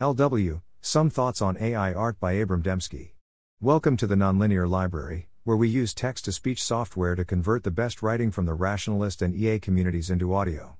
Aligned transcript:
LW 0.00 0.60
Some 0.80 1.08
Thoughts 1.08 1.40
on 1.40 1.56
AI 1.56 1.94
Art 1.94 2.18
by 2.18 2.32
Abram 2.32 2.64
Demski. 2.64 3.12
Welcome 3.60 3.96
to 3.98 4.08
the 4.08 4.16
Nonlinear 4.16 4.68
Library, 4.68 5.28
where 5.44 5.56
we 5.56 5.68
use 5.68 5.94
text 5.94 6.24
to 6.24 6.32
speech 6.32 6.60
software 6.60 7.14
to 7.14 7.24
convert 7.24 7.62
the 7.62 7.70
best 7.70 8.02
writing 8.02 8.32
from 8.32 8.44
the 8.44 8.54
rationalist 8.54 9.22
and 9.22 9.36
EA 9.36 9.60
communities 9.60 10.10
into 10.10 10.34
audio. 10.34 10.78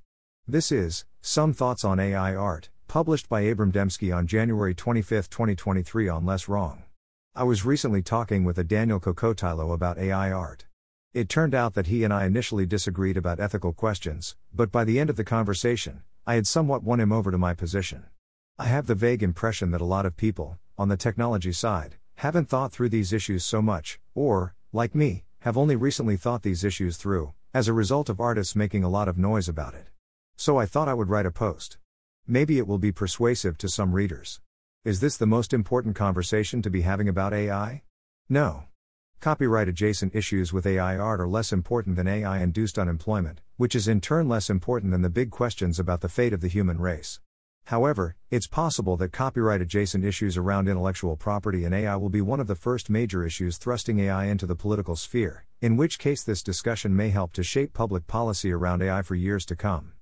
This 0.49 0.73
is 0.73 1.05
Some 1.21 1.53
Thoughts 1.53 1.85
on 1.85 2.01
AI 2.01 2.35
Art, 2.35 2.71
published 2.89 3.29
by 3.29 3.43
Abram 3.43 3.71
Demski 3.71 4.13
on 4.13 4.27
January 4.27 4.75
25, 4.75 5.31
2023 5.31 6.09
on 6.09 6.27
Less 6.27 6.49
Wrong. 6.49 6.83
I 7.37 7.45
was 7.45 7.65
recently 7.65 8.03
talking 8.03 8.43
with 8.43 8.59
a 8.59 8.65
Daniel 8.65 8.99
Kokotajlo 8.99 9.73
about 9.73 9.97
AI 9.97 10.33
art. 10.33 10.67
It 11.13 11.29
turned 11.29 11.55
out 11.55 11.75
that 11.75 11.87
he 11.87 12.03
and 12.03 12.13
I 12.13 12.27
initially 12.27 12.67
disagreed 12.67 13.17
about 13.17 13.39
ethical 13.39 13.73
questions, 13.73 14.35
but 14.53 14.73
by 14.73 14.83
the 14.83 14.99
end 14.99 15.09
of 15.09 15.15
the 15.15 15.23
conversation, 15.23 16.03
I 16.27 16.35
had 16.35 16.49
somewhat 16.49 16.83
won 16.83 16.99
him 16.99 17.13
over 17.13 17.31
to 17.31 17.39
my 17.39 17.55
position. 17.55 18.07
I 18.57 18.67
have 18.67 18.87
the 18.87 18.95
vague 18.95 19.25
impression 19.25 19.73
that 19.73 19.81
a 19.81 19.85
lot 19.85 20.07
of 20.07 20.17
people, 20.17 20.61
on 20.79 20.89
the 20.89 20.97
technology 20.97 21.51
side, 21.51 21.97
haven't 22.15 22.49
thought 22.49 22.71
through 22.71 22.91
these 22.91 23.13
issues 23.13 23.45
so 23.45 23.61
much, 23.61 23.99
or, 24.15 24.55
like 24.73 24.95
me, 24.95 25.25
have 25.41 25.59
only 25.59 25.75
recently 25.75 26.17
thought 26.17 26.43
these 26.43 26.63
issues 26.63 26.97
through, 26.97 27.35
as 27.53 27.67
a 27.67 27.73
result 27.73 28.09
of 28.09 28.21
artists 28.21 28.55
making 28.55 28.85
a 28.85 28.89
lot 28.89 29.09
of 29.09 29.19
noise 29.19 29.49
about 29.49 29.75
it. 29.75 29.89
So 30.37 30.57
I 30.57 30.67
thought 30.67 30.89
I 30.89 30.95
would 30.95 31.09
write 31.09 31.27
a 31.27 31.33
post. 31.33 31.79
Maybe 32.29 32.59
it 32.59 32.69
will 32.69 32.79
be 32.79 32.93
persuasive 32.93 33.59
to 33.59 33.69
some 33.69 33.93
readers. 33.93 34.41
Is 34.85 35.01
this 35.01 35.17
the 35.17 35.27
most 35.27 35.53
important 35.53 35.97
conversation 35.97 36.63
to 36.63 36.71
be 36.71 36.83
having 36.83 37.09
about 37.09 37.35
AI? 37.35 37.83
No. 38.29 38.67
Copyright 39.19 39.69
adjacent 39.69 40.15
issues 40.15 40.53
with 40.53 40.65
AI 40.65 40.97
art 40.97 41.21
are 41.21 41.27
less 41.27 41.53
important 41.53 41.97
than 41.97 42.07
AI 42.07 42.41
induced 42.41 42.79
unemployment, 42.79 43.41
which 43.57 43.75
is 43.75 43.89
in 43.89 44.01
turn 44.01 44.29
less 44.29 44.49
important 44.49 44.93
than 44.93 45.03
the 45.03 45.11
big 45.11 45.33
questions 45.33 45.81
about 45.81 46.03
the 46.03 46.09
fate 46.09 46.33
of 46.33 46.41
the 46.41 46.47
human 46.47 46.79
race. 46.79 47.19
However, 47.67 48.17
it's 48.31 48.47
possible 48.47 48.97
that 48.99 49.13
copyright 49.13 49.61
adjacent 49.61 50.05
issues 50.05 50.37
around 50.37 50.69
intellectual 50.69 51.17
property 51.17 51.65
and 51.65 51.75
AI 51.75 51.97
will 51.97 52.11
be 52.11 52.21
one 52.21 52.41
of 52.41 52.47
the 52.47 52.55
first 52.55 52.91
major 52.91 53.25
issues 53.25 53.57
thrusting 53.57 54.01
AI 54.01 54.27
into 54.27 54.47
the 54.47 54.57
political 54.57 54.97
sphere, 54.97 55.47
in 55.61 55.77
which 55.77 55.99
case 55.99 56.23
this 56.23 56.43
discussion 56.43 56.95
may 56.95 57.11
help 57.11 57.33
to 57.33 57.43
shape 57.43 57.73
public 57.73 58.07
policy 58.07 58.53
around 58.53 58.83
AI 58.83 59.03
for 59.03 59.15
years 59.15 59.47
to 59.47 59.57
come. 59.57 59.93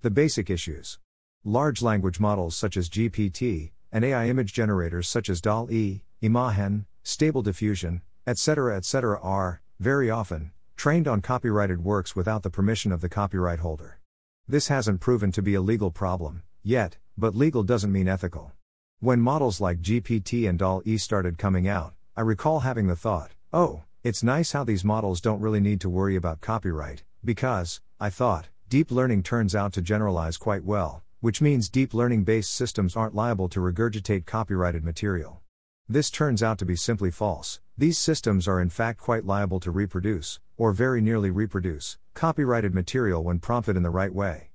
The 0.00 0.10
basic 0.10 0.48
issues 0.48 0.98
Large 1.44 1.80
language 1.80 2.20
models 2.20 2.54
such 2.54 2.76
as 2.76 2.90
GPT, 2.90 3.72
and 3.90 4.04
AI 4.04 4.28
image 4.28 4.52
generators 4.52 5.08
such 5.08 5.30
as 5.30 5.40
DAL 5.40 5.68
E, 5.70 6.02
Imagen, 6.22 6.84
Stable 7.02 7.40
Diffusion, 7.40 8.02
etc., 8.26 8.76
etc., 8.76 9.18
are, 9.22 9.62
very 9.78 10.10
often, 10.10 10.52
trained 10.76 11.08
on 11.08 11.22
copyrighted 11.22 11.82
works 11.82 12.14
without 12.14 12.42
the 12.42 12.50
permission 12.50 12.92
of 12.92 13.00
the 13.00 13.08
copyright 13.08 13.60
holder. 13.60 14.00
This 14.46 14.68
hasn't 14.68 15.00
proven 15.00 15.32
to 15.32 15.40
be 15.40 15.54
a 15.54 15.62
legal 15.62 15.90
problem, 15.90 16.42
yet, 16.62 16.98
but 17.20 17.36
legal 17.36 17.62
doesn't 17.62 17.92
mean 17.92 18.08
ethical. 18.08 18.52
When 18.98 19.20
models 19.20 19.60
like 19.60 19.82
GPT 19.82 20.48
and 20.48 20.58
DAL 20.58 20.80
E 20.86 20.96
started 20.96 21.36
coming 21.36 21.68
out, 21.68 21.92
I 22.16 22.22
recall 22.22 22.60
having 22.60 22.86
the 22.86 22.96
thought, 22.96 23.32
oh, 23.52 23.82
it's 24.02 24.22
nice 24.22 24.52
how 24.52 24.64
these 24.64 24.84
models 24.86 25.20
don't 25.20 25.40
really 25.40 25.60
need 25.60 25.82
to 25.82 25.90
worry 25.90 26.16
about 26.16 26.40
copyright, 26.40 27.04
because, 27.22 27.82
I 28.00 28.08
thought, 28.08 28.48
deep 28.70 28.90
learning 28.90 29.22
turns 29.22 29.54
out 29.54 29.74
to 29.74 29.82
generalize 29.82 30.38
quite 30.38 30.64
well, 30.64 31.02
which 31.20 31.42
means 31.42 31.68
deep 31.68 31.92
learning 31.92 32.24
based 32.24 32.54
systems 32.54 32.96
aren't 32.96 33.14
liable 33.14 33.50
to 33.50 33.60
regurgitate 33.60 34.24
copyrighted 34.24 34.82
material. 34.82 35.42
This 35.86 36.10
turns 36.10 36.42
out 36.42 36.56
to 36.58 36.64
be 36.64 36.76
simply 36.76 37.10
false. 37.10 37.60
These 37.76 37.98
systems 37.98 38.48
are 38.48 38.62
in 38.62 38.70
fact 38.70 38.98
quite 38.98 39.26
liable 39.26 39.60
to 39.60 39.70
reproduce, 39.70 40.40
or 40.56 40.72
very 40.72 41.02
nearly 41.02 41.30
reproduce, 41.30 41.98
copyrighted 42.14 42.74
material 42.74 43.22
when 43.22 43.40
prompted 43.40 43.76
in 43.76 43.82
the 43.82 43.90
right 43.90 44.14
way. 44.14 44.49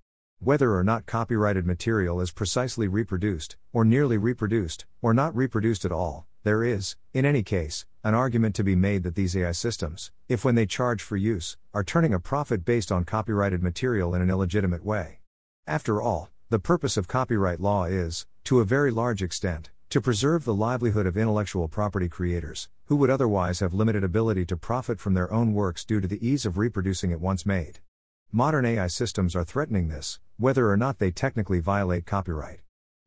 Whether 0.46 0.76
or 0.76 0.84
not 0.84 1.08
copyrighted 1.08 1.66
material 1.66 2.22
is 2.22 2.30
precisely 2.30 2.88
reproduced, 2.88 3.58
or 3.74 3.84
nearly 3.84 4.20
reproduced, 4.20 4.86
or 5.02 5.12
not 5.12 5.36
reproduced 5.36 5.86
at 5.86 5.92
all, 5.92 6.28
there 6.44 6.64
is, 6.64 6.96
in 7.16 7.26
any 7.26 7.42
case, 7.42 7.88
an 8.04 8.14
argument 8.14 8.54
to 8.54 8.64
be 8.64 8.76
made 8.76 9.02
that 9.02 9.16
these 9.16 9.36
AI 9.36 9.54
systems, 9.54 10.12
if 10.30 10.46
when 10.46 10.54
they 10.54 10.68
charge 10.68 11.02
for 11.02 11.18
use, 11.18 11.58
are 11.74 11.84
turning 11.84 12.14
a 12.14 12.20
profit 12.20 12.64
based 12.64 12.92
on 12.92 13.06
copyrighted 13.06 13.64
material 13.64 14.14
in 14.14 14.22
an 14.22 14.30
illegitimate 14.30 14.86
way. 14.86 15.18
After 15.66 16.00
all, 16.00 16.30
the 16.52 16.60
purpose 16.60 16.96
of 16.96 17.08
copyright 17.08 17.60
law 17.60 17.86
is, 17.86 18.28
to 18.44 18.60
a 18.60 18.66
very 18.66 18.92
large 18.92 19.24
extent, 19.24 19.72
to 19.90 20.00
preserve 20.00 20.46
the 20.46 20.54
livelihood 20.54 21.08
of 21.08 21.18
intellectual 21.18 21.68
property 21.68 22.08
creators, 22.08 22.70
who 22.86 22.98
would 22.98 23.10
otherwise 23.10 23.62
have 23.62 23.74
limited 23.74 24.04
ability 24.04 24.46
to 24.46 24.56
profit 24.56 25.00
from 25.00 25.16
their 25.16 25.34
own 25.34 25.56
works 25.56 25.84
due 25.84 26.00
to 26.00 26.08
the 26.08 26.24
ease 26.24 26.46
of 26.46 26.60
reproducing 26.60 27.10
it 27.10 27.20
once 27.20 27.48
made. 27.48 27.80
Modern 28.38 28.66
AI 28.66 28.88
systems 28.88 29.34
are 29.34 29.46
threatening 29.46 29.88
this, 29.88 30.20
whether 30.36 30.70
or 30.70 30.76
not 30.76 31.00
they 31.00 31.10
technically 31.10 31.62
violate 31.62 32.06
copyright. 32.06 32.60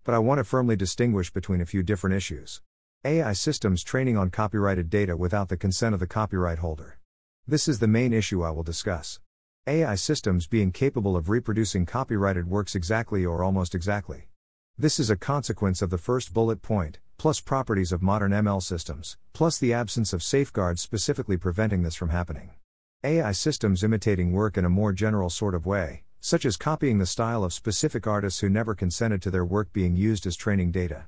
But 0.03 0.15
I 0.15 0.21
want 0.21 0.39
to 0.39 0.45
firmly 0.45 0.75
distinguish 0.75 1.31
between 1.31 1.61
a 1.61 1.67
few 1.67 1.83
different 1.83 2.17
issues. 2.17 2.63
AI 3.05 3.35
systems 3.35 3.85
training 3.85 4.17
on 4.17 4.31
copyrighted 4.31 4.89
data 4.89 5.19
without 5.19 5.51
the 5.51 5.59
consent 5.59 5.93
of 5.93 6.01
the 6.01 6.07
copyright 6.07 6.61
holder. 6.61 6.99
This 7.47 7.69
is 7.69 7.79
the 7.79 7.87
main 7.87 8.15
issue 8.15 8.43
I 8.43 8.53
will 8.53 8.63
discuss. 8.63 9.21
AI 9.67 9.97
systems 9.97 10.47
being 10.47 10.73
capable 10.73 11.15
of 11.15 11.29
reproducing 11.29 11.85
copyrighted 11.85 12.49
works 12.49 12.75
exactly 12.75 13.27
or 13.27 13.45
almost 13.45 13.75
exactly. 13.75 14.31
This 14.79 14.99
is 14.99 15.11
a 15.11 15.17
consequence 15.17 15.83
of 15.83 15.91
the 15.91 15.99
first 15.99 16.33
bullet 16.33 16.63
point, 16.63 17.01
plus 17.19 17.39
properties 17.43 17.93
of 17.93 18.01
modern 18.01 18.33
ML 18.33 18.63
systems, 18.63 19.19
plus 19.35 19.59
the 19.59 19.75
absence 19.75 20.15
of 20.15 20.23
safeguards 20.23 20.81
specifically 20.81 21.37
preventing 21.37 21.83
this 21.83 21.97
from 21.97 22.09
happening. 22.09 22.53
AI 23.05 23.31
systems 23.31 23.85
imitating 23.85 24.33
work 24.33 24.59
in 24.59 24.65
a 24.65 24.69
more 24.69 24.93
general 24.93 25.31
sort 25.31 25.55
of 25.55 25.65
way, 25.65 26.03
such 26.19 26.45
as 26.45 26.57
copying 26.57 26.99
the 26.99 27.07
style 27.07 27.45
of 27.45 27.53
specific 27.53 28.09
artists 28.09 28.41
who 28.41 28.49
never 28.49 28.75
consented 28.75 29.23
to 29.23 29.31
their 29.31 29.45
work 29.45 29.73
being 29.73 29.95
used 29.95 30.27
as 30.27 30.35
training 30.35 30.73
data. 30.73 31.07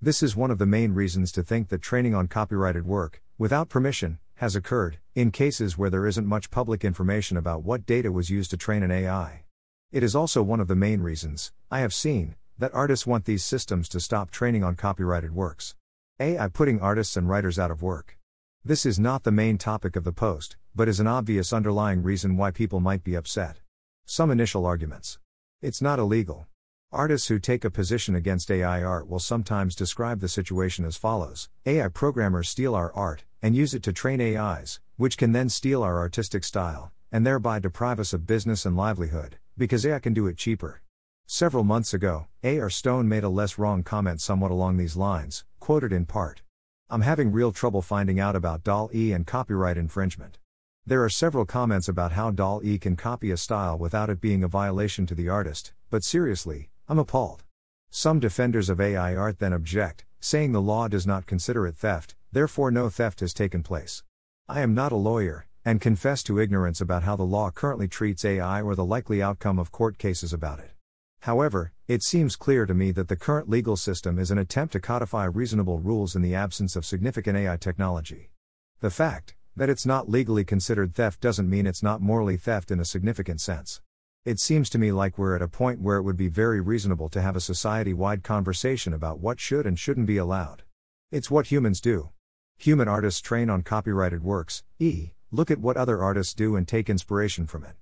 This 0.00 0.22
is 0.22 0.36
one 0.36 0.52
of 0.52 0.58
the 0.58 0.66
main 0.66 0.94
reasons 0.94 1.32
to 1.32 1.42
think 1.42 1.68
that 1.68 1.82
training 1.82 2.14
on 2.14 2.28
copyrighted 2.28 2.86
work, 2.86 3.20
without 3.38 3.68
permission, 3.68 4.20
has 4.36 4.54
occurred, 4.54 4.98
in 5.16 5.32
cases 5.32 5.76
where 5.76 5.90
there 5.90 6.06
isn't 6.06 6.28
much 6.28 6.52
public 6.52 6.84
information 6.84 7.36
about 7.36 7.64
what 7.64 7.86
data 7.86 8.12
was 8.12 8.30
used 8.30 8.52
to 8.52 8.56
train 8.56 8.84
an 8.84 8.92
AI. 8.92 9.42
It 9.90 10.04
is 10.04 10.14
also 10.14 10.44
one 10.44 10.60
of 10.60 10.68
the 10.68 10.76
main 10.76 11.00
reasons, 11.00 11.50
I 11.72 11.80
have 11.80 11.92
seen, 11.92 12.36
that 12.56 12.72
artists 12.72 13.04
want 13.04 13.24
these 13.24 13.42
systems 13.42 13.88
to 13.88 13.98
stop 13.98 14.30
training 14.30 14.62
on 14.62 14.76
copyrighted 14.76 15.34
works. 15.34 15.74
AI 16.20 16.46
putting 16.46 16.80
artists 16.80 17.16
and 17.16 17.28
writers 17.28 17.58
out 17.58 17.72
of 17.72 17.82
work. 17.82 18.16
This 18.64 18.86
is 18.86 19.00
not 19.00 19.24
the 19.24 19.32
main 19.32 19.58
topic 19.58 19.96
of 19.96 20.04
the 20.04 20.12
post, 20.12 20.56
but 20.74 20.88
is 20.88 21.00
an 21.00 21.06
obvious 21.06 21.52
underlying 21.52 22.02
reason 22.02 22.36
why 22.36 22.50
people 22.50 22.80
might 22.80 23.04
be 23.04 23.14
upset. 23.14 23.58
Some 24.06 24.30
initial 24.30 24.64
arguments. 24.64 25.18
It's 25.60 25.82
not 25.82 25.98
illegal. 25.98 26.46
Artists 26.90 27.28
who 27.28 27.38
take 27.38 27.64
a 27.64 27.70
position 27.70 28.14
against 28.14 28.50
AI 28.50 28.82
art 28.82 29.08
will 29.08 29.18
sometimes 29.18 29.74
describe 29.74 30.20
the 30.20 30.28
situation 30.28 30.84
as 30.84 30.96
follows 30.96 31.48
AI 31.64 31.88
programmers 31.88 32.48
steal 32.48 32.74
our 32.74 32.92
art, 32.94 33.24
and 33.40 33.56
use 33.56 33.74
it 33.74 33.82
to 33.84 33.92
train 33.92 34.20
AIs, 34.20 34.80
which 34.96 35.16
can 35.16 35.32
then 35.32 35.48
steal 35.48 35.82
our 35.82 35.98
artistic 35.98 36.44
style, 36.44 36.92
and 37.10 37.26
thereby 37.26 37.58
deprive 37.58 37.98
us 37.98 38.12
of 38.12 38.26
business 38.26 38.66
and 38.66 38.76
livelihood, 38.76 39.38
because 39.56 39.86
AI 39.86 39.98
can 39.98 40.12
do 40.12 40.26
it 40.26 40.36
cheaper. 40.36 40.82
Several 41.26 41.64
months 41.64 41.94
ago, 41.94 42.26
A.R. 42.42 42.68
Stone 42.68 43.08
made 43.08 43.24
a 43.24 43.28
less 43.28 43.56
wrong 43.56 43.82
comment 43.82 44.20
somewhat 44.20 44.50
along 44.50 44.76
these 44.76 44.96
lines, 44.96 45.44
quoted 45.60 45.92
in 45.92 46.04
part. 46.04 46.42
I'm 46.90 47.00
having 47.00 47.32
real 47.32 47.52
trouble 47.52 47.80
finding 47.80 48.20
out 48.20 48.36
about 48.36 48.64
DAL 48.64 48.90
E 48.94 49.12
and 49.12 49.26
copyright 49.26 49.78
infringement. 49.78 50.38
There 50.84 51.04
are 51.04 51.08
several 51.08 51.46
comments 51.46 51.86
about 51.86 52.10
how 52.10 52.32
DAL 52.32 52.60
E 52.64 52.76
can 52.76 52.96
copy 52.96 53.30
a 53.30 53.36
style 53.36 53.78
without 53.78 54.10
it 54.10 54.20
being 54.20 54.42
a 54.42 54.48
violation 54.48 55.06
to 55.06 55.14
the 55.14 55.28
artist, 55.28 55.72
but 55.90 56.02
seriously, 56.02 56.70
I'm 56.88 56.98
appalled. 56.98 57.44
Some 57.90 58.18
defenders 58.18 58.68
of 58.68 58.80
AI 58.80 59.14
art 59.14 59.38
then 59.38 59.52
object, 59.52 60.04
saying 60.18 60.50
the 60.50 60.60
law 60.60 60.88
does 60.88 61.06
not 61.06 61.24
consider 61.24 61.68
it 61.68 61.76
theft, 61.76 62.16
therefore 62.32 62.72
no 62.72 62.88
theft 62.88 63.20
has 63.20 63.32
taken 63.32 63.62
place. 63.62 64.02
I 64.48 64.60
am 64.62 64.74
not 64.74 64.90
a 64.90 64.96
lawyer, 64.96 65.46
and 65.64 65.80
confess 65.80 66.20
to 66.24 66.40
ignorance 66.40 66.80
about 66.80 67.04
how 67.04 67.14
the 67.14 67.22
law 67.22 67.52
currently 67.52 67.86
treats 67.86 68.24
AI 68.24 68.60
or 68.60 68.74
the 68.74 68.84
likely 68.84 69.22
outcome 69.22 69.60
of 69.60 69.70
court 69.70 69.98
cases 69.98 70.32
about 70.32 70.58
it. 70.58 70.72
However, 71.20 71.72
it 71.86 72.02
seems 72.02 72.34
clear 72.34 72.66
to 72.66 72.74
me 72.74 72.90
that 72.90 73.06
the 73.06 73.14
current 73.14 73.48
legal 73.48 73.76
system 73.76 74.18
is 74.18 74.32
an 74.32 74.38
attempt 74.38 74.72
to 74.72 74.80
codify 74.80 75.26
reasonable 75.26 75.78
rules 75.78 76.16
in 76.16 76.22
the 76.22 76.34
absence 76.34 76.74
of 76.74 76.84
significant 76.84 77.38
AI 77.38 77.56
technology. 77.56 78.32
The 78.80 78.90
fact 78.90 79.36
that 79.56 79.68
it's 79.68 79.86
not 79.86 80.08
legally 80.08 80.44
considered 80.44 80.94
theft 80.94 81.20
doesn't 81.20 81.50
mean 81.50 81.66
it's 81.66 81.82
not 81.82 82.00
morally 82.00 82.36
theft 82.36 82.70
in 82.70 82.80
a 82.80 82.84
significant 82.84 83.40
sense. 83.40 83.80
It 84.24 84.38
seems 84.38 84.70
to 84.70 84.78
me 84.78 84.92
like 84.92 85.18
we're 85.18 85.36
at 85.36 85.42
a 85.42 85.48
point 85.48 85.80
where 85.80 85.96
it 85.96 86.02
would 86.02 86.16
be 86.16 86.28
very 86.28 86.60
reasonable 86.60 87.08
to 87.10 87.20
have 87.20 87.36
a 87.36 87.40
society 87.40 87.92
wide 87.92 88.22
conversation 88.22 88.92
about 88.92 89.20
what 89.20 89.40
should 89.40 89.66
and 89.66 89.78
shouldn't 89.78 90.06
be 90.06 90.16
allowed. 90.16 90.62
It's 91.10 91.30
what 91.30 91.48
humans 91.48 91.80
do. 91.80 92.10
Human 92.56 92.88
artists 92.88 93.20
train 93.20 93.50
on 93.50 93.62
copyrighted 93.62 94.22
works, 94.22 94.62
e. 94.78 95.10
Look 95.30 95.50
at 95.50 95.58
what 95.60 95.76
other 95.76 96.02
artists 96.02 96.34
do 96.34 96.56
and 96.56 96.68
take 96.68 96.88
inspiration 96.88 97.46
from 97.46 97.64
it. 97.64 97.74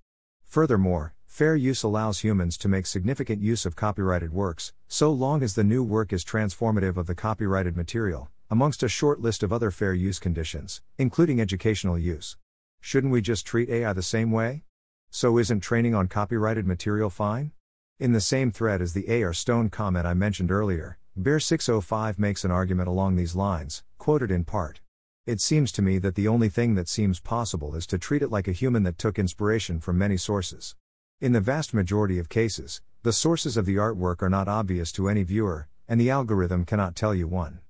Furthermore, 0.45 1.15
Fair 1.31 1.55
use 1.55 1.85
allows 1.85 2.19
humans 2.19 2.59
to 2.59 2.69
make 2.69 2.87
significant 2.87 3.41
use 3.41 3.65
of 3.65 3.77
copyrighted 3.77 4.33
works, 4.33 4.73
so 4.89 5.13
long 5.13 5.45
as 5.45 5.55
the 5.55 5.63
new 5.63 5.83
work 5.83 6.13
is 6.13 6.25
transformative 6.25 6.97
of 6.97 7.07
the 7.07 7.15
copyrighted 7.15 7.77
material, 7.77 8.29
amongst 8.51 8.83
a 8.83 8.89
short 8.89 9.21
list 9.21 9.45
of 9.45 9.53
other 9.53 9.71
fair 9.71 9.95
use 9.95 10.19
conditions, 10.19 10.83
including 10.99 11.41
educational 11.41 11.97
use. 11.97 12.37
Shouldn't 12.81 13.13
we 13.13 13.21
just 13.21 13.47
treat 13.47 13.71
AI 13.71 13.93
the 13.93 14.03
same 14.03 14.33
way? 14.33 14.65
So 15.11 15.39
isn't 15.39 15.61
training 15.61 15.95
on 15.95 16.09
copyrighted 16.09 16.67
material 16.67 17.11
fine? 17.11 17.53
In 18.01 18.13
the 18.13 18.21
same 18.21 18.51
thread 18.51 18.83
as 18.83 18.93
the 18.93 19.09
A.R. 19.09 19.33
Stone 19.33 19.71
comment 19.71 20.07
I 20.07 20.15
mentioned 20.15 20.51
earlier, 20.51 20.99
Bear 21.17 21.39
605 21.39 22.19
makes 22.19 22.45
an 22.45 22.51
argument 22.51 22.89
along 22.89 23.15
these 23.15 23.37
lines, 23.37 23.85
quoted 23.99 24.31
in 24.31 24.45
part. 24.45 24.81
It 25.27 25.41
seems 25.41 25.71
to 25.73 25.83
me 25.83 25.99
that 25.99 26.15
the 26.15 26.27
only 26.27 26.49
thing 26.49 26.75
that 26.75 26.89
seems 26.89 27.21
possible 27.21 27.77
is 27.77 27.87
to 27.87 27.99
treat 27.99 28.23
it 28.23 28.31
like 28.31 28.49
a 28.49 28.53
human 28.53 28.83
that 28.83 28.99
took 28.99 29.19
inspiration 29.19 29.79
from 29.79 29.99
many 29.99 30.17
sources. 30.17 30.75
In 31.21 31.33
the 31.33 31.41
vast 31.41 31.73
majority 31.73 32.19
of 32.19 32.29
cases, 32.29 32.81
the 33.03 33.13
sources 33.13 33.57
of 33.57 33.67
the 33.67 33.77
artwork 33.77 34.23
are 34.23 34.31
not 34.31 34.49
obvious 34.49 34.91
to 34.93 35.09
any 35.09 35.23
viewer, 35.23 35.69
and 35.87 36.01
the 36.01 36.11
algorithm 36.11 36.65
cannot 36.65 36.97
tell 36.97 37.15
you 37.15 37.29
one. 37.29 37.61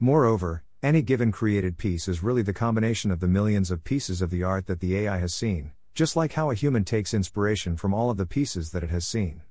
Moreover, 0.00 0.64
any 0.82 1.02
given 1.02 1.30
created 1.30 1.78
piece 1.78 2.08
is 2.08 2.22
really 2.22 2.42
the 2.42 2.52
combination 2.52 3.10
of 3.10 3.20
the 3.20 3.28
millions 3.28 3.70
of 3.70 3.84
pieces 3.84 4.20
of 4.20 4.30
the 4.30 4.42
art 4.42 4.66
that 4.66 4.80
the 4.80 4.96
AI 4.96 5.18
has 5.18 5.32
seen, 5.32 5.72
just 5.94 6.16
like 6.16 6.32
how 6.32 6.50
a 6.50 6.54
human 6.54 6.84
takes 6.84 7.14
inspiration 7.14 7.76
from 7.76 7.94
all 7.94 8.10
of 8.10 8.16
the 8.16 8.26
pieces 8.26 8.72
that 8.72 8.82
it 8.82 8.90
has 8.90 9.06
seen. 9.06 9.42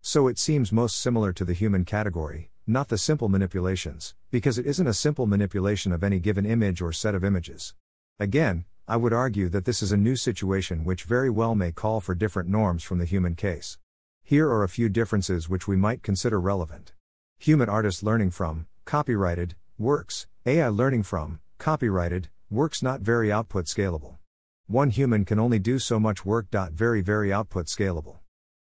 So 0.00 0.26
it 0.26 0.38
seems 0.38 0.72
most 0.72 0.98
similar 0.98 1.34
to 1.34 1.44
the 1.44 1.52
human 1.52 1.84
category, 1.84 2.50
not 2.66 2.88
the 2.88 2.96
simple 2.96 3.28
manipulations, 3.28 4.14
because 4.30 4.58
it 4.58 4.66
isn't 4.66 4.86
a 4.86 4.94
simple 4.94 5.26
manipulation 5.26 5.92
of 5.92 6.02
any 6.02 6.18
given 6.18 6.46
image 6.46 6.80
or 6.80 6.92
set 6.92 7.14
of 7.14 7.22
images. 7.22 7.74
Again, 8.18 8.64
I 8.88 8.96
would 8.96 9.12
argue 9.12 9.50
that 9.50 9.66
this 9.66 9.82
is 9.82 9.92
a 9.92 9.96
new 9.98 10.16
situation 10.16 10.84
which 10.84 11.04
very 11.04 11.28
well 11.28 11.54
may 11.54 11.72
call 11.72 12.00
for 12.00 12.14
different 12.14 12.48
norms 12.48 12.82
from 12.82 12.98
the 12.98 13.04
human 13.04 13.34
case. 13.34 13.78
Here 14.24 14.48
are 14.48 14.64
a 14.64 14.68
few 14.68 14.88
differences 14.88 15.48
which 15.48 15.68
we 15.68 15.76
might 15.76 16.02
consider 16.02 16.40
relevant. 16.40 16.94
Human 17.38 17.68
artists 17.68 18.02
learning 18.02 18.30
from, 18.30 18.66
copyrighted, 18.86 19.54
works, 19.80 20.26
AI 20.44 20.68
learning 20.68 21.02
from, 21.02 21.40
copyrighted, 21.56 22.28
works 22.50 22.82
not 22.82 23.00
very 23.00 23.32
output 23.32 23.64
scalable. 23.64 24.18
One 24.66 24.90
human 24.90 25.24
can 25.24 25.38
only 25.38 25.58
do 25.58 25.78
so 25.78 25.98
much 25.98 26.24
work. 26.24 26.48
Very, 26.50 27.00
very 27.00 27.32
output 27.32 27.66
scalable. 27.66 28.18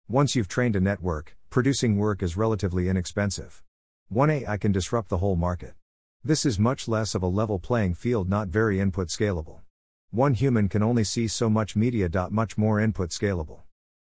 Once 0.09 0.37
you've 0.37 0.47
trained 0.47 0.77
a 0.77 0.81
network, 0.81 1.37
producing 1.51 1.97
work 1.97 2.23
is 2.23 2.37
relatively 2.37 2.89
inexpensive. 2.89 3.65
One 4.09 4.31
AI 4.31 4.57
can 4.59 4.71
disrupt 4.71 5.09
the 5.09 5.19
whole 5.19 5.35
market. 5.35 5.75
This 6.23 6.47
is 6.47 6.59
much 6.59 6.87
less 6.87 7.17
of 7.17 7.23
a 7.25 7.27
level 7.27 7.59
playing 7.59 7.95
field, 7.95 8.29
not 8.29 8.47
very 8.47 8.79
input 8.79 9.09
scalable. 9.09 9.63
One 10.11 10.35
human 10.35 10.69
can 10.69 10.85
only 10.85 11.03
see 11.03 11.27
so 11.27 11.51
much 11.51 11.75
media. 11.75 12.09
Much 12.31 12.57
more 12.57 12.79
input 12.79 13.11
scalable. 13.11 13.63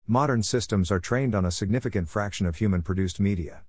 Modern 0.06 0.44
systems 0.44 0.92
are 0.92 1.00
trained 1.00 1.34
on 1.34 1.44
a 1.44 1.50
significant 1.50 2.08
fraction 2.08 2.46
of 2.46 2.56
human 2.56 2.82
produced 2.82 3.18
media. 3.18 3.62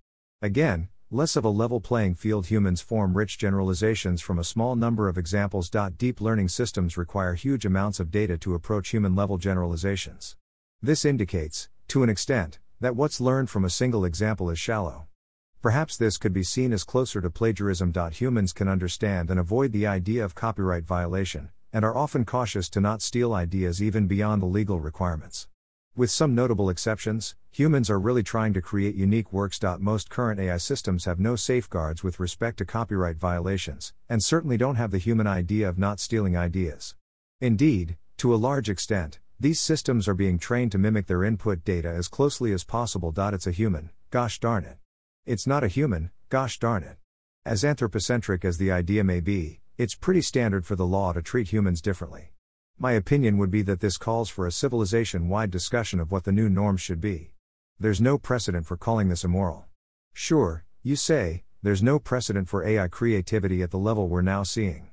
Again, 0.44 0.90
less 1.14 1.36
of 1.36 1.44
a 1.44 1.50
level 1.50 1.82
playing 1.82 2.16
field 2.16 2.46
humans 2.46 2.80
form 2.80 3.18
rich 3.18 3.38
generalizations 3.38 4.22
from 4.22 4.40
a 4.40 4.46
small 4.46 4.78
number 4.78 5.10
of 5.10 5.18
examples. 5.18 5.70
Deep 5.98 6.22
learning 6.22 6.48
systems 6.48 6.96
require 6.96 7.34
huge 7.34 7.66
amounts 7.66 8.00
of 8.00 8.10
data 8.10 8.38
to 8.38 8.56
approach 8.56 8.90
human 8.90 9.14
level 9.14 9.38
generalizations. 9.38 10.38
This 10.82 11.04
indicates, 11.04 11.68
to 11.90 12.02
an 12.02 12.10
extent, 12.10 12.60
that 12.80 12.96
what's 12.96 13.20
learned 13.20 13.50
from 13.50 13.66
a 13.66 13.70
single 13.70 14.06
example 14.06 14.50
is 14.50 14.58
shallow. 14.58 15.08
Perhaps 15.62 15.98
this 15.98 16.18
could 16.18 16.32
be 16.32 16.44
seen 16.44 16.72
as 16.72 16.86
closer 16.86 17.20
to 17.20 17.30
plagiarism. 17.30 17.92
Humans 17.94 18.54
can 18.54 18.70
understand 18.70 19.30
and 19.30 19.38
avoid 19.38 19.74
the 19.74 19.86
idea 19.86 20.24
of 20.24 20.34
copyright 20.34 20.86
violation, 20.86 21.50
and 21.74 21.84
are 21.84 21.98
often 21.98 22.24
cautious 22.24 22.70
to 22.70 22.80
not 22.80 23.02
steal 23.02 23.34
ideas 23.34 23.84
even 23.84 24.08
beyond 24.08 24.42
the 24.42 24.46
legal 24.46 24.80
requirements. 24.80 25.50
With 25.94 26.10
some 26.10 26.34
notable 26.34 26.70
exceptions, 26.70 27.36
humans 27.52 27.90
are 27.90 28.00
really 28.00 28.24
trying 28.24 28.54
to 28.54 28.62
create 28.62 28.96
unique 28.96 29.34
works. 29.34 29.60
Most 29.78 30.10
current 30.10 30.40
AI 30.40 30.56
systems 30.56 31.04
have 31.04 31.20
no 31.20 31.36
safeguards 31.36 32.02
with 32.02 32.18
respect 32.18 32.60
to 32.60 32.66
copyright 32.66 33.18
violations, 33.18 33.92
and 34.08 34.24
certainly 34.24 34.56
don't 34.56 34.78
have 34.78 34.92
the 34.92 34.98
human 34.98 35.28
idea 35.28 35.68
of 35.68 35.78
not 35.78 36.00
stealing 36.00 36.38
ideas. 36.38 36.96
Indeed, 37.42 37.98
to 38.20 38.34
a 38.34 38.38
large 38.38 38.70
extent, 38.70 39.20
these 39.38 39.60
systems 39.60 40.08
are 40.08 40.14
being 40.14 40.40
trained 40.40 40.72
to 40.72 40.78
mimic 40.78 41.08
their 41.08 41.26
input 41.26 41.66
data 41.66 41.90
as 41.90 42.08
closely 42.08 42.54
as 42.54 42.64
possible. 42.64 43.14
It's 43.18 43.48
a 43.48 43.52
human, 43.52 43.90
gosh 44.12 44.40
darn 44.40 44.64
it. 44.64 44.78
It's 45.26 45.46
not 45.46 45.64
a 45.64 45.68
human, 45.68 46.12
gosh 46.30 46.58
darn 46.58 46.84
it. 46.84 46.96
As 47.46 47.66
anthropocentric 47.66 48.46
as 48.46 48.58
the 48.58 48.72
idea 48.72 49.04
may 49.04 49.20
be, 49.20 49.60
it's 49.78 49.96
pretty 49.96 50.22
standard 50.22 50.66
for 50.66 50.78
the 50.78 50.86
law 50.86 51.12
to 51.12 51.22
treat 51.22 51.50
humans 51.50 51.82
differently. 51.82 52.31
My 52.82 52.94
opinion 52.94 53.38
would 53.38 53.52
be 53.52 53.62
that 53.62 53.80
this 53.80 53.96
calls 53.96 54.28
for 54.28 54.48
a 54.48 54.52
civilization 54.52 55.30
wide 55.30 55.52
discussion 55.52 56.00
of 56.00 56.12
what 56.12 56.24
the 56.24 56.32
new 56.32 56.50
norms 56.50 56.82
should 56.82 57.00
be. 57.00 57.30
There's 57.80 58.02
no 58.02 58.18
precedent 58.18 58.66
for 58.66 58.76
calling 58.76 59.08
this 59.08 59.24
immoral. 59.24 59.66
Sure, 60.14 60.64
you 60.82 60.96
say, 60.96 61.44
there's 61.62 61.84
no 61.84 62.00
precedent 62.00 62.50
for 62.50 62.66
AI 62.66 62.88
creativity 62.88 63.62
at 63.62 63.70
the 63.70 63.78
level 63.78 64.08
we're 64.08 64.24
now 64.24 64.42
seeing. 64.42 64.88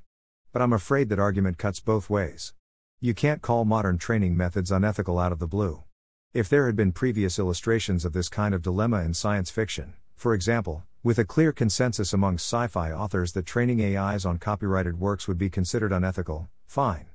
But 0.52 0.60
I'm 0.60 0.74
afraid 0.74 1.08
that 1.08 1.18
argument 1.18 1.56
cuts 1.56 1.80
both 1.80 2.10
ways. 2.10 2.52
You 3.00 3.14
can't 3.14 3.40
call 3.40 3.64
modern 3.64 3.96
training 3.96 4.36
methods 4.36 4.70
unethical 4.70 5.18
out 5.18 5.32
of 5.32 5.38
the 5.38 5.46
blue. 5.46 5.82
If 6.34 6.50
there 6.50 6.66
had 6.66 6.76
been 6.76 6.92
previous 6.92 7.38
illustrations 7.38 8.04
of 8.04 8.12
this 8.12 8.28
kind 8.28 8.54
of 8.54 8.60
dilemma 8.60 9.02
in 9.02 9.14
science 9.14 9.48
fiction, 9.50 9.94
for 10.14 10.34
example, 10.34 10.82
with 11.02 11.18
a 11.18 11.24
clear 11.24 11.52
consensus 11.52 12.12
among 12.12 12.34
sci 12.34 12.66
fi 12.66 12.92
authors 12.92 13.32
that 13.32 13.46
training 13.46 13.80
AIs 13.80 14.26
on 14.26 14.36
copyrighted 14.36 15.00
works 15.00 15.26
would 15.26 15.38
be 15.38 15.48
considered 15.48 15.90
unethical, 15.90 16.50
fine. 16.66 17.07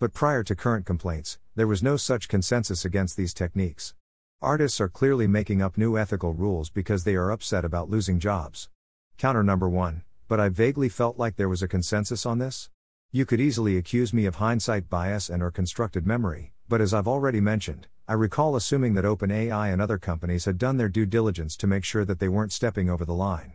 But 0.00 0.14
prior 0.14 0.42
to 0.44 0.56
current 0.56 0.86
complaints, 0.86 1.38
there 1.56 1.66
was 1.66 1.82
no 1.82 1.98
such 1.98 2.26
consensus 2.26 2.86
against 2.86 3.18
these 3.18 3.34
techniques. 3.34 3.94
Artists 4.40 4.80
are 4.80 4.88
clearly 4.88 5.26
making 5.26 5.60
up 5.60 5.76
new 5.76 5.98
ethical 5.98 6.32
rules 6.32 6.70
because 6.70 7.04
they 7.04 7.16
are 7.16 7.30
upset 7.30 7.66
about 7.66 7.90
losing 7.90 8.18
jobs. 8.18 8.70
Counter 9.18 9.42
number 9.42 9.68
one, 9.68 10.02
but 10.26 10.40
I 10.40 10.48
vaguely 10.48 10.88
felt 10.88 11.18
like 11.18 11.36
there 11.36 11.50
was 11.50 11.62
a 11.62 11.68
consensus 11.68 12.24
on 12.24 12.38
this? 12.38 12.70
You 13.12 13.26
could 13.26 13.42
easily 13.42 13.76
accuse 13.76 14.14
me 14.14 14.24
of 14.24 14.36
hindsight 14.36 14.88
bias 14.88 15.28
and 15.28 15.42
or 15.42 15.50
constructed 15.50 16.06
memory, 16.06 16.54
but 16.66 16.80
as 16.80 16.94
I've 16.94 17.06
already 17.06 17.42
mentioned, 17.42 17.86
I 18.08 18.14
recall 18.14 18.56
assuming 18.56 18.94
that 18.94 19.04
OpenAI 19.04 19.70
and 19.70 19.82
other 19.82 19.98
companies 19.98 20.46
had 20.46 20.56
done 20.56 20.78
their 20.78 20.88
due 20.88 21.04
diligence 21.04 21.58
to 21.58 21.66
make 21.66 21.84
sure 21.84 22.06
that 22.06 22.20
they 22.20 22.28
weren't 22.28 22.52
stepping 22.52 22.88
over 22.88 23.04
the 23.04 23.12
line. 23.12 23.52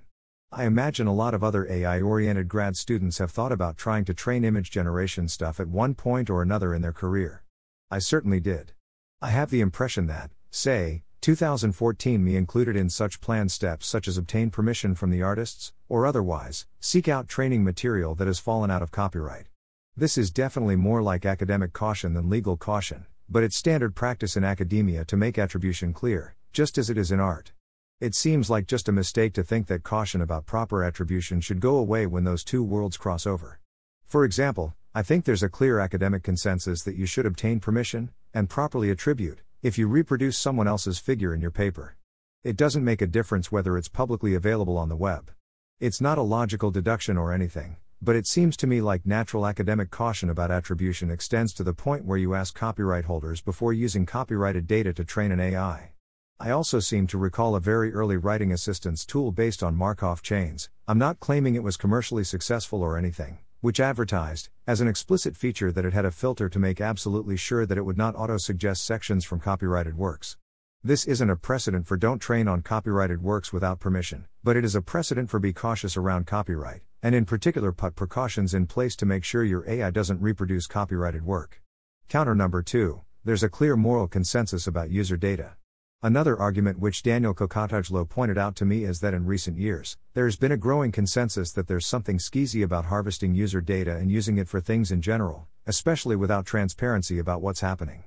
I 0.57 0.63
imagine 0.63 1.05
a 1.05 1.13
lot 1.13 1.33
of 1.33 1.43
other 1.43 1.69
AI 1.69 1.99
oriented 1.99 2.47
grad 2.47 2.77
students 2.77 3.17
have 3.17 3.29
thought 3.29 3.51
about 3.51 3.77
trying 3.77 4.05
to 4.05 4.13
train 4.13 4.45
image 4.45 4.71
generation 4.71 5.27
stuff 5.27 5.59
at 5.59 5.67
one 5.67 5.95
point 5.95 6.29
or 6.29 6.41
another 6.41 6.73
in 6.73 6.81
their 6.81 6.93
career. 6.93 7.43
I 7.91 7.99
certainly 7.99 8.39
did. 8.39 8.71
I 9.21 9.31
have 9.31 9.49
the 9.49 9.61
impression 9.61 10.07
that, 10.07 10.31
say, 10.49 11.03
2014 11.21 12.23
me 12.23 12.37
included 12.37 12.75
in 12.75 12.89
such 12.89 13.19
planned 13.19 13.51
steps 13.51 13.85
such 13.85 14.07
as 14.07 14.17
obtain 14.17 14.49
permission 14.49 14.95
from 14.95 15.11
the 15.11 15.21
artists, 15.21 15.73
or 15.89 16.05
otherwise, 16.05 16.65
seek 16.79 17.07
out 17.09 17.27
training 17.27 17.63
material 17.63 18.15
that 18.15 18.27
has 18.27 18.39
fallen 18.39 18.71
out 18.71 18.81
of 18.81 18.91
copyright. 18.91 19.47
This 19.97 20.17
is 20.17 20.31
definitely 20.31 20.77
more 20.77 21.03
like 21.03 21.25
academic 21.25 21.73
caution 21.73 22.13
than 22.13 22.29
legal 22.29 22.55
caution 22.55 23.05
but 23.29 23.43
it's 23.43 23.55
standard 23.55 23.95
practice 23.95 24.37
in 24.37 24.43
academia 24.43 25.03
to 25.05 25.17
make 25.17 25.37
attribution 25.37 25.93
clear, 25.93 26.35
just 26.53 26.77
as 26.77 26.89
it 26.89 26.97
is 26.97 27.11
in 27.11 27.19
art. 27.19 27.53
It 28.01 28.13
seems 28.13 28.49
like 28.49 28.67
just 28.67 28.89
a 28.89 28.91
mistake 28.91 29.31
to 29.35 29.43
think 29.43 29.67
that 29.67 29.83
caution 29.83 30.19
about 30.19 30.45
proper 30.45 30.83
attribution 30.83 31.39
should 31.39 31.61
go 31.61 31.77
away 31.77 32.05
when 32.05 32.25
those 32.25 32.43
two 32.43 32.61
worlds 32.61 32.97
cross 32.97 33.25
over. 33.25 33.61
For 34.05 34.25
example, 34.25 34.75
I 34.93 35.01
think 35.01 35.23
there's 35.23 35.43
a 35.43 35.49
clear 35.49 35.79
academic 35.79 36.21
consensus 36.21 36.83
that 36.83 36.97
you 36.97 37.05
should 37.05 37.25
obtain 37.25 37.61
permission, 37.61 38.11
and 38.33 38.49
properly 38.49 38.89
attribute, 38.89 39.39
if 39.63 39.77
you 39.77 39.87
reproduce 39.87 40.37
someone 40.37 40.67
else's 40.67 40.99
figure 40.99 41.33
in 41.33 41.39
your 41.39 41.51
paper. 41.51 41.95
It 42.43 42.57
doesn't 42.57 42.83
make 42.83 43.01
a 43.01 43.07
difference 43.07 43.49
whether 43.49 43.77
it's 43.77 43.87
publicly 43.87 44.35
available 44.35 44.77
on 44.77 44.89
the 44.89 44.97
web. 44.97 45.31
It's 45.79 46.01
not 46.01 46.17
a 46.17 46.21
logical 46.21 46.71
deduction 46.71 47.15
or 47.15 47.31
anything, 47.31 47.77
but 48.01 48.17
it 48.17 48.27
seems 48.27 48.57
to 48.57 48.67
me 48.67 48.81
like 48.81 49.05
natural 49.05 49.47
academic 49.47 49.89
caution 49.89 50.29
about 50.29 50.51
attribution 50.51 51.09
extends 51.09 51.53
to 51.53 51.63
the 51.63 51.73
point 51.73 52.03
where 52.03 52.17
you 52.17 52.35
ask 52.35 52.55
copyright 52.55 53.05
holders 53.05 53.39
before 53.39 53.71
using 53.71 54.05
copyrighted 54.05 54.67
data 54.67 54.91
to 54.91 55.05
train 55.05 55.31
an 55.31 55.39
AI. 55.39 55.94
I 56.37 56.51
also 56.51 56.79
seem 56.79 57.07
to 57.07 57.17
recall 57.17 57.55
a 57.55 57.61
very 57.61 57.93
early 57.93 58.17
writing 58.17 58.51
assistance 58.51 59.05
tool 59.05 59.31
based 59.31 59.63
on 59.63 59.73
Markov 59.73 60.21
chains, 60.21 60.69
I'm 60.85 60.97
not 60.97 61.21
claiming 61.21 61.55
it 61.55 61.63
was 61.63 61.77
commercially 61.77 62.25
successful 62.25 62.81
or 62.81 62.97
anything, 62.97 63.37
which 63.61 63.79
advertised, 63.79 64.49
as 64.67 64.81
an 64.81 64.87
explicit 64.89 65.37
feature, 65.37 65.71
that 65.71 65.85
it 65.85 65.93
had 65.93 66.03
a 66.03 66.11
filter 66.11 66.49
to 66.49 66.59
make 66.59 66.81
absolutely 66.81 67.37
sure 67.37 67.65
that 67.65 67.77
it 67.77 67.85
would 67.85 67.97
not 67.97 68.15
auto 68.15 68.35
suggest 68.35 68.83
sections 68.83 69.23
from 69.23 69.39
copyrighted 69.39 69.97
works. 69.97 70.35
This 70.83 71.05
isn't 71.05 71.29
a 71.29 71.37
precedent 71.37 71.87
for 71.87 71.95
don't 71.95 72.19
train 72.19 72.49
on 72.49 72.61
copyrighted 72.61 73.23
works 73.23 73.53
without 73.53 73.79
permission, 73.79 74.25
but 74.43 74.57
it 74.57 74.65
is 74.65 74.75
a 74.75 74.81
precedent 74.81 75.29
for 75.29 75.39
be 75.39 75.53
cautious 75.53 75.95
around 75.95 76.27
copyright 76.27 76.81
and 77.01 77.13
in 77.13 77.23
particular 77.23 77.71
put 77.71 77.95
precautions 77.95 78.55
in 78.55 78.65
place 78.65 78.95
to 78.95 79.05
make 79.05 79.23
sure 79.23 79.43
your 79.43 79.63
AI 79.69 79.91
doesn't 79.91 80.19
reproduce 80.19 80.65
copyrighted 80.65 81.23
work. 81.23 81.61
Counter 82.09 82.33
number 82.33 82.63
2 82.63 83.01
there's 83.23 83.41
a 83.41 83.49
clear 83.49 83.75
moral 83.75 84.07
consensus 84.07 84.67
about 84.67 84.91
user 84.91 85.17
data. 85.17 85.55
Another 86.05 86.37
argument 86.39 86.77
which 86.77 87.01
Daniel 87.01 87.33
Kokotajlo 87.33 88.07
pointed 88.07 88.37
out 88.37 88.55
to 88.57 88.63
me 88.63 88.83
is 88.83 88.99
that 88.99 89.15
in 89.15 89.25
recent 89.25 89.57
years, 89.57 89.97
there 90.13 90.25
has 90.25 90.35
been 90.35 90.51
a 90.51 90.55
growing 90.55 90.91
consensus 90.91 91.51
that 91.53 91.65
there's 91.65 91.87
something 91.87 92.19
skeezy 92.19 92.63
about 92.63 92.85
harvesting 92.85 93.33
user 93.33 93.59
data 93.59 93.95
and 93.95 94.11
using 94.11 94.37
it 94.37 94.47
for 94.47 94.61
things 94.61 94.91
in 94.91 95.01
general, 95.01 95.47
especially 95.65 96.15
without 96.15 96.45
transparency 96.45 97.17
about 97.17 97.41
what's 97.41 97.61
happening. 97.61 98.03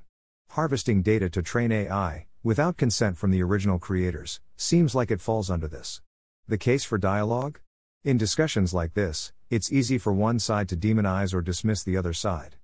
Harvesting 0.51 1.03
data 1.03 1.29
to 1.29 1.43
train 1.43 1.73
AI, 1.73 2.29
without 2.45 2.77
consent 2.77 3.19
from 3.19 3.33
the 3.33 3.43
original 3.43 3.81
creators, 3.81 4.41
seems 4.57 4.95
like 4.95 5.11
it 5.11 5.21
falls 5.21 5.51
under 5.51 5.67
this. 5.67 6.01
The 6.47 6.57
case 6.57 6.85
for 6.85 6.99
dialogue? 6.99 7.59
In 8.05 8.17
discussions 8.17 8.73
like 8.73 8.95
this, 8.95 9.33
it's 9.51 9.73
easy 9.73 9.99
for 9.99 10.13
one 10.13 10.39
side 10.39 10.69
to 10.69 10.77
demonize 10.77 11.35
or 11.35 11.43
dismiss 11.43 11.83
the 11.83 11.97
other 11.97 12.13
side. 12.13 12.58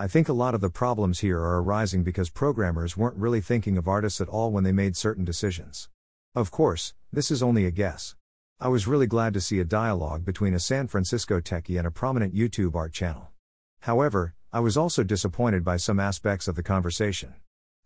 I 0.00 0.08
think 0.08 0.30
a 0.30 0.32
lot 0.32 0.54
of 0.54 0.62
the 0.62 0.70
problems 0.70 1.18
here 1.18 1.38
are 1.40 1.60
arising 1.60 2.04
because 2.04 2.30
programmers 2.30 2.96
weren't 2.96 3.18
really 3.18 3.42
thinking 3.42 3.76
of 3.76 3.86
artists 3.86 4.18
at 4.18 4.30
all 4.30 4.50
when 4.50 4.64
they 4.64 4.72
made 4.72 4.96
certain 4.96 5.26
decisions. 5.26 5.90
Of 6.34 6.50
course, 6.50 6.94
this 7.12 7.30
is 7.30 7.42
only 7.42 7.66
a 7.66 7.70
guess. 7.70 8.16
I 8.58 8.68
was 8.68 8.86
really 8.86 9.06
glad 9.06 9.34
to 9.34 9.42
see 9.42 9.60
a 9.60 9.64
dialogue 9.66 10.24
between 10.24 10.54
a 10.54 10.58
San 10.58 10.86
Francisco 10.86 11.38
techie 11.38 11.76
and 11.76 11.86
a 11.86 11.90
prominent 11.90 12.34
YouTube 12.34 12.74
art 12.74 12.94
channel. 12.94 13.28
However, 13.80 14.34
I 14.54 14.60
was 14.60 14.74
also 14.74 15.04
disappointed 15.04 15.64
by 15.64 15.76
some 15.76 16.00
aspects 16.00 16.48
of 16.48 16.54
the 16.54 16.62
conversation. 16.62 17.34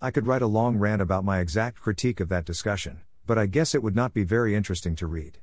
I 0.01 0.13
could 0.13 0.29
write 0.29 0.43
a 0.43 0.47
long 0.47 0.77
rant 0.77 1.03
about 1.03 1.25
my 1.25 1.41
exact 1.41 1.81
critique 1.81 2.21
of 2.21 2.29
that 2.29 2.45
discussion, 2.45 3.01
but 3.27 3.39
I 3.39 3.47
guess 3.47 3.75
it 3.75 3.83
would 3.83 3.97
not 3.97 4.15
be 4.15 4.23
very 4.23 4.55
interesting 4.55 4.95
to 4.97 5.09
read. 5.09 5.39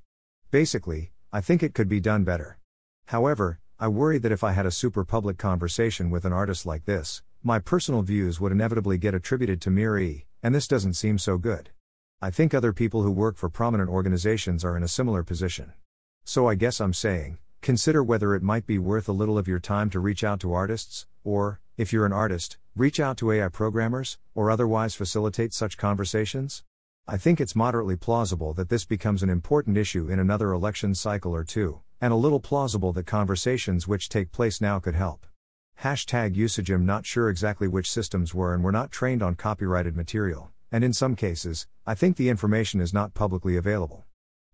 Basically, 0.52 1.12
I 1.34 1.42
think 1.42 1.64
it 1.64 1.74
could 1.74 1.90
be 1.90 2.00
done 2.00 2.24
better. 2.24 2.60
However, 3.08 3.60
I 3.82 3.88
worry 3.88 4.20
that 4.20 4.32
if 4.32 4.44
I 4.44 4.52
had 4.52 4.68
a 4.68 4.70
super 4.70 5.04
public 5.04 5.40
conversation 5.40 6.12
with 6.12 6.24
an 6.24 6.32
artist 6.32 6.68
like 6.68 6.86
this, 6.86 7.24
my 7.42 7.58
personal 7.58 8.04
views 8.04 8.40
would 8.40 8.52
inevitably 8.52 9.00
get 9.00 9.16
attributed 9.16 9.60
to 9.62 9.72
MIRI, 9.72 10.28
and 10.44 10.54
this 10.54 10.68
doesn't 10.68 10.94
seem 10.94 11.18
so 11.18 11.40
good. 11.40 11.72
I 12.22 12.30
think 12.30 12.54
other 12.54 12.74
people 12.74 13.02
who 13.02 13.10
work 13.10 13.38
for 13.38 13.50
prominent 13.50 13.90
organizations 13.90 14.64
are 14.64 14.78
in 14.78 14.84
a 14.84 14.88
similar 14.88 15.24
position. 15.24 15.74
So 16.24 16.48
I 16.48 16.54
guess 16.54 16.80
I'm 16.80 16.94
saying, 16.94 17.40
consider 17.62 18.04
whether 18.04 18.36
it 18.36 18.44
might 18.44 18.68
be 18.68 18.78
worth 18.78 19.10
a 19.10 19.14
little 19.14 19.36
of 19.36 19.48
your 19.48 19.58
time 19.58 19.90
to 19.90 20.00
reach 20.00 20.24
out 20.24 20.40
to 20.42 20.54
artists, 20.54 21.08
or, 21.24 21.60
if 21.76 21.92
you're 21.92 22.06
an 22.06 22.14
artist, 22.14 22.60
reach 22.76 23.00
out 23.00 23.18
to 23.18 23.32
AI 23.32 23.50
programmers, 23.50 24.20
or 24.36 24.52
otherwise 24.52 24.94
facilitate 24.94 25.56
such 25.56 25.78
conversations? 25.78 26.64
I 27.08 27.18
think 27.18 27.42
it's 27.42 27.56
moderately 27.56 27.96
plausible 27.96 28.54
that 28.54 28.70
this 28.70 28.86
becomes 28.86 29.24
an 29.24 29.32
important 29.32 29.76
issue 29.76 30.08
in 30.08 30.20
another 30.20 30.52
election 30.52 30.94
cycle 30.94 31.34
or 31.34 31.44
two, 31.44 31.82
and 32.02 32.12
a 32.12 32.18
little 32.18 32.40
plausible 32.40 32.92
that 32.92 33.06
conversations 33.06 33.88
which 33.88 34.10
take 34.10 34.32
place 34.32 34.60
now 34.60 34.80
could 34.80 34.96
help. 34.96 35.28
Hashtag 35.82 36.36
usage 36.36 36.70
I'm 36.72 36.86
not 36.86 37.06
sure 37.06 37.30
exactly 37.30 37.68
which 37.68 37.90
systems 37.90 38.34
were 38.34 38.54
and 38.54 38.64
were 38.64 38.72
not 38.72 38.92
trained 38.92 39.22
on 39.22 39.36
copyrighted 39.36 39.96
material, 39.96 40.52
and 40.72 40.84
in 40.84 40.94
some 40.94 41.16
cases, 41.16 41.68
I 41.86 41.94
think 41.96 42.18
the 42.18 42.30
information 42.30 42.82
is 42.82 42.94
not 42.94 43.14
publicly 43.14 43.56
available. 43.56 44.06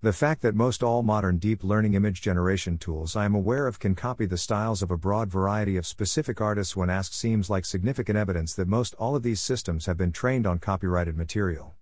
The 0.02 0.14
fact 0.14 0.44
that 0.44 0.54
most 0.54 0.84
all 0.84 1.02
modern 1.02 1.38
deep 1.38 1.64
learning 1.64 1.96
image 1.96 2.22
generation 2.22 2.78
tools 2.78 3.16
I 3.16 3.26
am 3.26 3.34
aware 3.34 3.66
of 3.66 3.80
can 3.80 3.96
copy 3.96 4.28
the 4.28 4.38
styles 4.38 4.84
of 4.84 4.92
a 4.92 4.98
broad 4.98 5.32
variety 5.32 5.76
of 5.76 5.88
specific 5.88 6.40
artists 6.40 6.76
when 6.76 6.90
asked 6.90 7.16
seems 7.16 7.50
like 7.50 7.66
significant 7.66 8.16
evidence 8.16 8.54
that 8.54 8.68
most 8.68 8.94
all 8.96 9.16
of 9.16 9.24
these 9.24 9.42
systems 9.42 9.88
have 9.88 9.98
been 9.98 10.12
trained 10.12 10.46
on 10.46 10.60
copyrighted 10.60 11.18
material. 11.18 11.74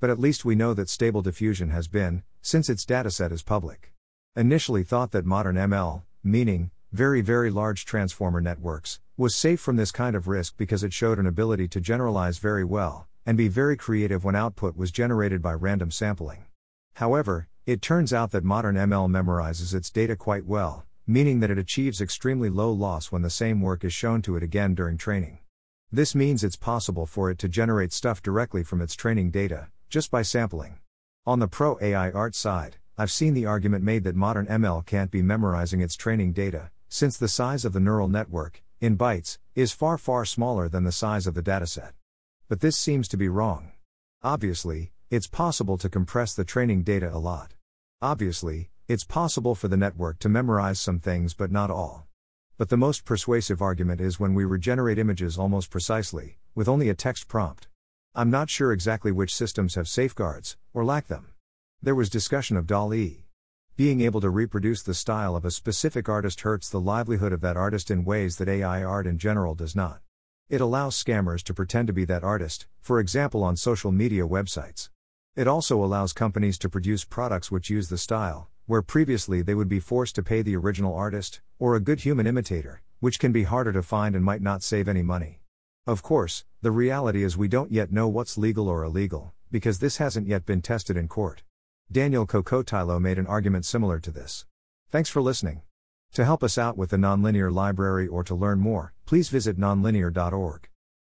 But 0.00 0.10
at 0.10 0.18
least 0.18 0.44
we 0.44 0.56
know 0.56 0.74
that 0.74 0.88
Stable 0.88 1.22
Diffusion 1.22 1.70
has 1.70 1.86
been, 1.86 2.24
since 2.42 2.68
its 2.68 2.84
dataset 2.84 3.30
is 3.30 3.42
public. 3.42 3.92
Initially 4.36 4.84
thought 4.84 5.10
that 5.10 5.26
modern 5.26 5.56
ML, 5.56 6.02
meaning, 6.22 6.70
very 6.92 7.20
very 7.20 7.50
large 7.50 7.84
transformer 7.84 8.40
networks, 8.40 9.00
was 9.16 9.34
safe 9.34 9.58
from 9.58 9.74
this 9.74 9.90
kind 9.90 10.14
of 10.14 10.28
risk 10.28 10.56
because 10.56 10.84
it 10.84 10.92
showed 10.92 11.18
an 11.18 11.26
ability 11.26 11.66
to 11.66 11.80
generalize 11.80 12.38
very 12.38 12.62
well, 12.64 13.08
and 13.26 13.36
be 13.36 13.48
very 13.48 13.76
creative 13.76 14.22
when 14.22 14.36
output 14.36 14.76
was 14.76 14.92
generated 14.92 15.42
by 15.42 15.52
random 15.52 15.90
sampling. 15.90 16.44
However, 16.94 17.48
it 17.66 17.82
turns 17.82 18.12
out 18.12 18.30
that 18.30 18.44
modern 18.44 18.76
ML 18.76 19.10
memorizes 19.10 19.74
its 19.74 19.90
data 19.90 20.14
quite 20.14 20.46
well, 20.46 20.86
meaning 21.08 21.40
that 21.40 21.50
it 21.50 21.58
achieves 21.58 22.00
extremely 22.00 22.48
low 22.48 22.70
loss 22.70 23.10
when 23.10 23.22
the 23.22 23.30
same 23.30 23.60
work 23.60 23.84
is 23.84 23.92
shown 23.92 24.22
to 24.22 24.36
it 24.36 24.44
again 24.44 24.76
during 24.76 24.96
training. 24.96 25.40
This 25.90 26.14
means 26.14 26.44
it's 26.44 26.54
possible 26.54 27.04
for 27.04 27.32
it 27.32 27.38
to 27.38 27.48
generate 27.48 27.92
stuff 27.92 28.22
directly 28.22 28.62
from 28.62 28.80
its 28.80 28.94
training 28.94 29.32
data, 29.32 29.70
just 29.88 30.08
by 30.08 30.22
sampling. 30.22 30.78
On 31.26 31.40
the 31.40 31.48
pro 31.48 31.78
AI 31.80 32.12
art 32.12 32.36
side, 32.36 32.76
I've 33.00 33.10
seen 33.10 33.32
the 33.32 33.46
argument 33.46 33.82
made 33.82 34.04
that 34.04 34.14
modern 34.14 34.44
ML 34.44 34.84
can't 34.84 35.10
be 35.10 35.22
memorizing 35.22 35.80
its 35.80 35.96
training 35.96 36.34
data, 36.34 36.70
since 36.90 37.16
the 37.16 37.28
size 37.28 37.64
of 37.64 37.72
the 37.72 37.80
neural 37.80 38.08
network, 38.08 38.62
in 38.78 38.98
bytes, 38.98 39.38
is 39.54 39.72
far 39.72 39.96
far 39.96 40.26
smaller 40.26 40.68
than 40.68 40.84
the 40.84 40.92
size 40.92 41.26
of 41.26 41.32
the 41.32 41.42
dataset. 41.42 41.92
But 42.46 42.60
this 42.60 42.76
seems 42.76 43.08
to 43.08 43.16
be 43.16 43.30
wrong. 43.30 43.72
Obviously, 44.22 44.92
it's 45.08 45.26
possible 45.26 45.78
to 45.78 45.88
compress 45.88 46.34
the 46.34 46.44
training 46.44 46.82
data 46.82 47.10
a 47.10 47.16
lot. 47.16 47.54
Obviously, 48.02 48.68
it's 48.86 49.04
possible 49.04 49.54
for 49.54 49.68
the 49.68 49.78
network 49.78 50.18
to 50.18 50.28
memorize 50.28 50.78
some 50.78 50.98
things 50.98 51.32
but 51.32 51.50
not 51.50 51.70
all. 51.70 52.06
But 52.58 52.68
the 52.68 52.76
most 52.76 53.06
persuasive 53.06 53.62
argument 53.62 54.02
is 54.02 54.20
when 54.20 54.34
we 54.34 54.44
regenerate 54.44 54.98
images 54.98 55.38
almost 55.38 55.70
precisely, 55.70 56.36
with 56.54 56.68
only 56.68 56.90
a 56.90 56.94
text 56.94 57.28
prompt. 57.28 57.66
I'm 58.14 58.30
not 58.30 58.50
sure 58.50 58.72
exactly 58.72 59.10
which 59.10 59.34
systems 59.34 59.76
have 59.76 59.88
safeguards, 59.88 60.58
or 60.74 60.84
lack 60.84 61.06
them. 61.06 61.29
There 61.82 61.94
was 61.94 62.10
discussion 62.10 62.58
of 62.58 62.66
DALL-E. 62.66 63.24
Being 63.74 64.02
able 64.02 64.20
to 64.20 64.28
reproduce 64.28 64.82
the 64.82 64.92
style 64.92 65.34
of 65.34 65.46
a 65.46 65.50
specific 65.50 66.10
artist 66.10 66.42
hurts 66.42 66.68
the 66.68 66.78
livelihood 66.78 67.32
of 67.32 67.40
that 67.40 67.56
artist 67.56 67.90
in 67.90 68.04
ways 68.04 68.36
that 68.36 68.50
AI 68.50 68.84
art 68.84 69.06
in 69.06 69.16
general 69.16 69.54
does 69.54 69.74
not. 69.74 70.02
It 70.50 70.60
allows 70.60 71.02
scammers 71.02 71.42
to 71.44 71.54
pretend 71.54 71.86
to 71.86 71.94
be 71.94 72.04
that 72.04 72.22
artist, 72.22 72.66
for 72.82 73.00
example 73.00 73.42
on 73.42 73.56
social 73.56 73.92
media 73.92 74.28
websites. 74.28 74.90
It 75.34 75.48
also 75.48 75.82
allows 75.82 76.12
companies 76.12 76.58
to 76.58 76.68
produce 76.68 77.06
products 77.06 77.50
which 77.50 77.70
use 77.70 77.88
the 77.88 77.96
style, 77.96 78.50
where 78.66 78.82
previously 78.82 79.40
they 79.40 79.54
would 79.54 79.70
be 79.70 79.80
forced 79.80 80.16
to 80.16 80.22
pay 80.22 80.42
the 80.42 80.56
original 80.56 80.94
artist, 80.94 81.40
or 81.58 81.74
a 81.74 81.80
good 81.80 82.00
human 82.00 82.26
imitator, 82.26 82.82
which 82.98 83.18
can 83.18 83.32
be 83.32 83.44
harder 83.44 83.72
to 83.72 83.82
find 83.82 84.14
and 84.14 84.22
might 84.22 84.42
not 84.42 84.62
save 84.62 84.86
any 84.86 85.02
money. 85.02 85.40
Of 85.86 86.02
course, 86.02 86.44
the 86.60 86.72
reality 86.72 87.22
is 87.22 87.38
we 87.38 87.48
don't 87.48 87.72
yet 87.72 87.90
know 87.90 88.06
what's 88.06 88.36
legal 88.36 88.68
or 88.68 88.84
illegal, 88.84 89.32
because 89.50 89.78
this 89.78 89.96
hasn't 89.96 90.28
yet 90.28 90.44
been 90.44 90.60
tested 90.60 90.98
in 90.98 91.08
court. 91.08 91.42
Daniel 91.92 92.24
Kokotajlo 92.24 93.00
made 93.00 93.18
an 93.18 93.26
argument 93.26 93.64
similar 93.64 93.98
to 93.98 94.12
this. 94.12 94.46
Thanks 94.90 95.10
for 95.10 95.20
listening. 95.20 95.62
To 96.12 96.24
help 96.24 96.44
us 96.44 96.56
out 96.56 96.76
with 96.76 96.90
the 96.90 96.96
Nonlinear 96.96 97.52
Library 97.52 98.06
or 98.06 98.22
to 98.22 98.34
learn 98.34 98.60
more, 98.60 98.94
please 99.06 99.28
visit 99.28 99.58
nonlinear.org. 99.58 100.69